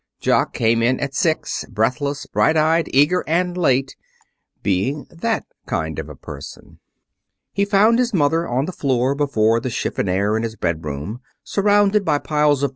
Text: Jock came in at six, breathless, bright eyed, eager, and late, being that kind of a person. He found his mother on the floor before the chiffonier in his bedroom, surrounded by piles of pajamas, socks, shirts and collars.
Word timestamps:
Jock 0.19 0.53
came 0.55 0.81
in 0.81 0.99
at 0.99 1.13
six, 1.13 1.63
breathless, 1.65 2.25
bright 2.25 2.57
eyed, 2.57 2.89
eager, 2.91 3.23
and 3.27 3.55
late, 3.55 3.95
being 4.63 5.05
that 5.11 5.45
kind 5.67 5.99
of 5.99 6.09
a 6.09 6.15
person. 6.15 6.79
He 7.53 7.65
found 7.65 7.99
his 7.99 8.11
mother 8.11 8.47
on 8.47 8.65
the 8.65 8.71
floor 8.71 9.13
before 9.13 9.59
the 9.59 9.69
chiffonier 9.69 10.35
in 10.35 10.41
his 10.41 10.55
bedroom, 10.55 11.19
surrounded 11.43 12.03
by 12.03 12.17
piles 12.17 12.21
of 12.21 12.21
pajamas, 12.23 12.29
socks, 12.31 12.33
shirts 12.33 12.63
and 12.63 12.67
collars. 12.67 12.69